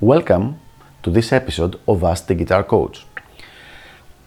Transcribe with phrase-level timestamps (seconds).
[0.00, 0.58] Welcome
[1.02, 3.04] to this episode of Ask the Guitar Coach.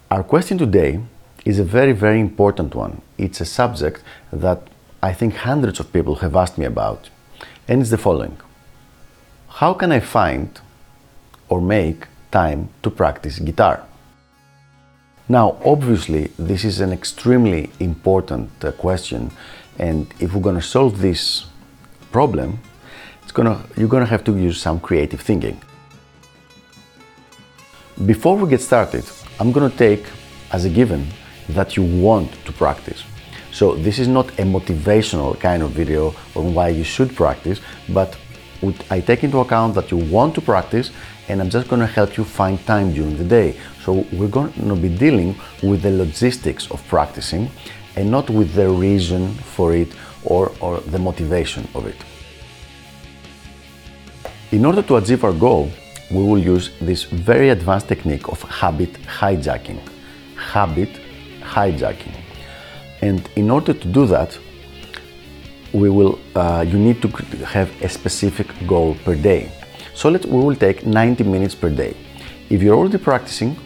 [0.09, 1.01] Our question today
[1.43, 3.01] is a very, very important one.
[3.17, 4.67] It's a subject that
[5.01, 7.09] I think hundreds of people have asked me about,
[7.67, 8.37] and it's the following
[9.49, 10.61] How can I find
[11.49, 13.83] or make time to practice guitar?
[15.29, 19.31] Now, obviously, this is an extremely important uh, question,
[19.79, 21.45] and if we're going to solve this
[22.11, 22.59] problem,
[23.21, 25.61] it's gonna, you're going to have to use some creative thinking.
[28.05, 29.05] Before we get started,
[29.39, 30.05] I'm going to take
[30.51, 31.07] as a given
[31.49, 33.03] that you want to practice.
[33.53, 38.17] So this is not a motivational kind of video on why you should practice, but
[38.89, 40.91] I take into account that you want to practice
[41.27, 43.57] and I'm just going to help you find time during the day.
[43.83, 47.49] So we're going to be dealing with the logistics of practicing
[47.95, 49.89] and not with the reason for it
[50.23, 51.97] or, or the motivation of it.
[54.51, 55.71] In order to achieve our goal,
[56.11, 59.79] we will use this very advanced technique of habit hijacking.
[60.35, 60.89] Habit
[61.41, 62.15] hijacking.
[63.01, 64.37] And in order to do that,
[65.73, 67.07] we will, uh, you need to
[67.45, 69.51] have a specific goal per day.
[69.95, 71.95] So let we will take 90 minutes per day.
[72.49, 73.57] If you're already practicing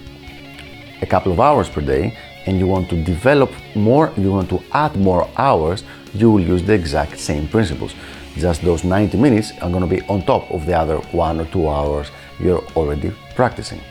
[1.02, 4.64] a couple of hours per day and you want to develop more, you want to
[4.72, 5.84] add more hours,
[6.14, 7.94] you will use the exact same principles.
[8.38, 11.46] Just those 90 minutes are going to be on top of the other one or
[11.46, 13.82] two hours you're already practicing.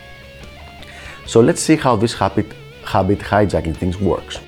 [1.27, 2.47] So let's see how this habit,
[2.85, 4.39] habit hijacking things works.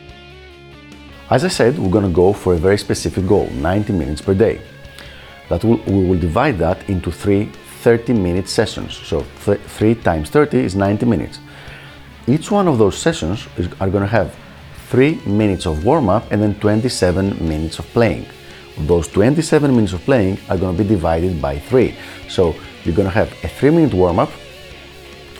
[1.30, 4.32] As I said, we're going to go for a very specific goal, 90 minutes per
[4.32, 4.62] day.
[5.50, 7.50] That will, we will divide that into three
[7.82, 8.94] 30 minute sessions.
[8.96, 11.38] So th- 3 times 30 is 90 minutes.
[12.26, 14.34] Each one of those sessions is, are going to have
[14.88, 18.26] 3 minutes of warm up and then 27 minutes of playing.
[18.78, 21.94] Those 27 minutes of playing are going to be divided by 3.
[22.28, 22.54] So
[22.84, 24.30] you're going to have a 3 minute warm up,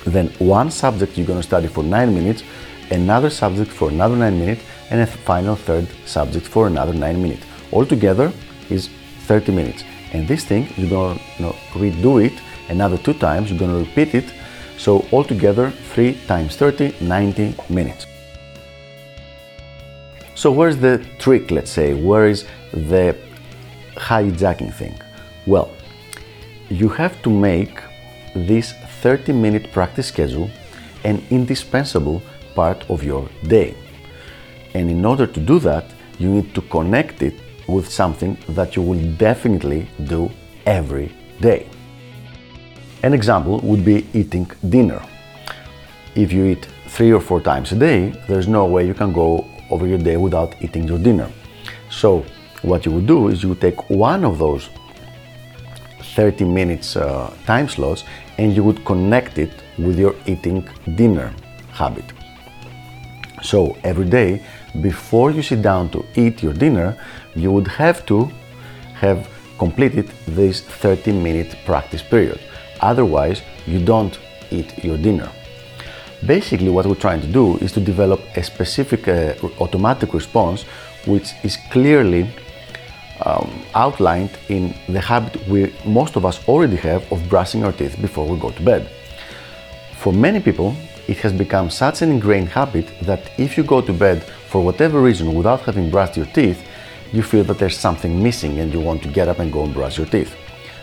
[0.05, 2.43] then one subject you're going to study for 9 minutes,
[2.91, 7.45] another subject for another 9 minutes, and a final third subject for another 9 minutes.
[7.73, 8.33] Altogether
[8.71, 8.89] is
[9.27, 9.85] 30 minutes.
[10.13, 12.33] And this thing, you're to you know, redo it
[12.69, 14.33] another two times, you're to repeat it.
[14.79, 18.07] So altogether, 3 times 30, 90 minutes.
[20.35, 21.95] So where's the trick, let's say?
[21.95, 23.17] Where is the
[23.97, 24.95] hijacking thing?
[25.47, 25.73] Well,
[26.71, 27.81] you have to make
[28.35, 28.73] this
[29.03, 30.51] 30 minute practice schedule
[31.05, 32.23] an indispensable
[32.63, 33.25] part of your
[33.57, 33.71] day.
[34.75, 35.85] And in order to do that,
[36.19, 37.37] you need to connect it
[37.75, 39.81] with something that you will definitely
[40.15, 40.31] do
[40.67, 41.09] every
[41.41, 41.61] day.
[43.03, 44.47] An example would be eating
[44.77, 45.01] dinner.
[46.15, 46.65] If you eat
[46.97, 49.29] three or four times a day, there's no way you can go
[49.71, 51.29] over your day without eating your dinner.
[51.91, 52.25] So,
[52.63, 54.69] what you would do is you would take one of those
[56.17, 58.03] 30 minutes uh, time slots
[58.39, 61.33] and you would connect it with your eating dinner
[61.71, 62.18] habit.
[63.43, 64.43] So every day,
[64.81, 66.97] before you sit down to eat your dinner,
[67.35, 68.31] you would have to
[68.95, 69.29] have
[69.59, 72.41] completed this 30 minute practice period.
[72.81, 74.19] Otherwise, you don't
[74.51, 75.31] eat your dinner.
[76.27, 80.65] Basically, what we're trying to do is to develop a specific uh, automatic response
[81.07, 82.29] which is clearly
[83.25, 88.01] um, outlined in the habit we most of us already have of brushing our teeth
[88.01, 88.91] before we go to bed.
[89.99, 90.75] For many people,
[91.09, 95.01] it has become such an ingrained habit that if you go to bed for whatever
[95.01, 96.63] reason without having brushed your teeth,
[97.13, 99.73] you feel that there's something missing and you want to get up and go and
[99.73, 100.37] brush your teeth.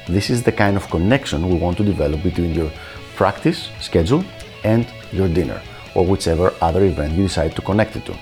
[0.08, 2.72] This is the kind of connection we want to develop between your
[3.16, 4.25] practice schedule
[4.63, 5.62] and your dinner,
[5.94, 8.18] or whichever other event you decide to connect it to.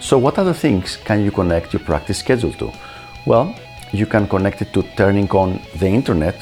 [0.00, 2.72] So, what other things can you connect your practice schedule to?
[3.26, 3.54] Well,
[3.92, 6.36] you can connect it to turning on the internet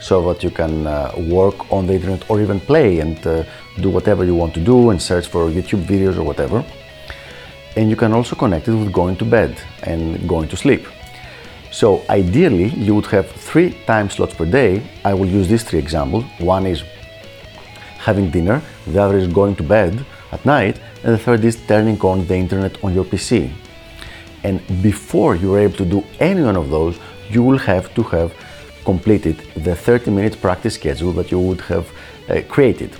[0.00, 3.44] so that you can uh, work on the internet or even play and uh,
[3.80, 6.64] do whatever you want to do and search for YouTube videos or whatever.
[7.76, 10.86] And you can also connect it with going to bed and going to sleep.
[11.70, 14.82] So ideally, you would have three time slots per day.
[15.04, 16.24] I will use these three examples.
[16.38, 16.84] One is
[17.98, 22.00] having dinner, the other is going to bed at night, and the third is turning
[22.00, 23.52] on the internet on your PC.
[24.44, 28.32] And before you're able to do any one of those, you will have to have
[28.86, 31.86] completed the 30 minute practice schedule that you would have
[32.30, 32.96] uh, created.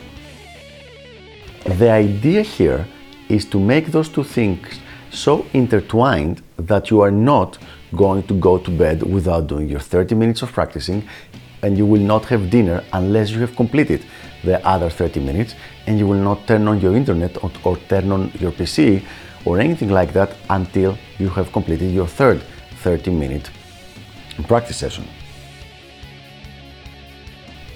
[1.65, 2.87] The idea here
[3.29, 4.81] is to make those two things
[5.11, 7.59] so intertwined that you are not
[7.95, 11.09] going to go to bed without doing your 30 minutes of practicing
[11.63, 14.05] and you will not have dinner unless you have completed
[14.45, 15.55] the other 30 minutes
[15.87, 19.03] and you will not turn on your internet or, or turn on your PC
[19.45, 22.43] or anything like that until you have completed your third
[22.83, 23.51] 30 minute
[24.47, 25.05] practice session.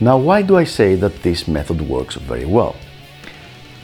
[0.03, 2.75] Now, why do I say that this method works very well?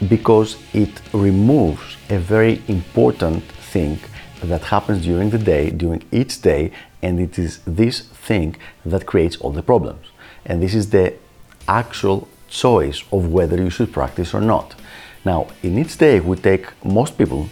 [0.09, 3.99] Because it removes a very important thing
[4.41, 6.71] that happens during the day, during each day,
[7.03, 10.07] and it is this thing that creates all the problems.
[10.43, 11.13] And this is the
[11.67, 14.73] actual choice of whether you should practice or not.
[15.23, 17.47] Now, in each day, we take most people,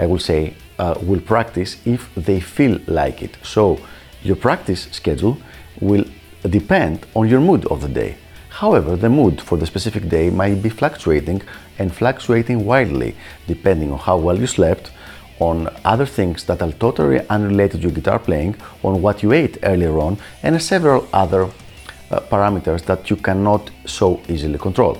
[0.00, 3.36] I will say, uh, will practice if they feel like it.
[3.44, 3.78] So,
[4.24, 5.38] your practice schedule
[5.80, 6.06] will
[6.48, 8.16] depend on your mood of the day.
[8.48, 11.42] However, the mood for the specific day might be fluctuating
[11.78, 13.14] and fluctuating wildly
[13.46, 14.90] depending on how well you slept,
[15.38, 19.56] on other things that are totally unrelated to your guitar playing, on what you ate
[19.62, 24.98] earlier on, and several other uh, parameters that you cannot so easily control.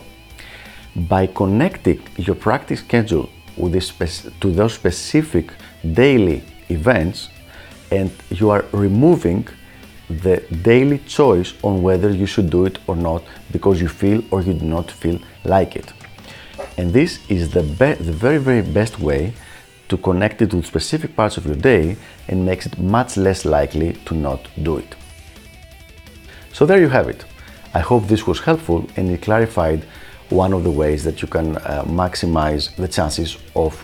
[0.96, 5.52] By connecting your practice schedule to those specific
[5.92, 7.28] daily events,
[7.90, 9.46] and you are removing
[10.10, 13.22] the daily choice on whether you should do it or not
[13.52, 15.92] because you feel or you do not feel like it.
[16.76, 19.34] And this is the, the very, very best way
[19.88, 21.96] to connect it to specific parts of your day
[22.28, 24.96] and makes it much less likely to not do it.
[26.52, 27.24] So there you have it.
[27.74, 29.84] I hope this was helpful and it clarified
[30.28, 33.80] one of the ways that you can uh, maximize the chances of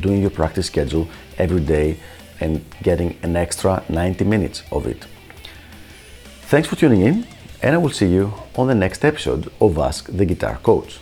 [0.00, 1.08] doing your practice schedule
[1.38, 1.96] every day
[2.40, 5.06] and getting an extra 90 minutes of it.
[6.54, 7.26] Thanks for tuning in,
[7.62, 11.00] and I will see you on the next episode of Ask the Guitar Coach.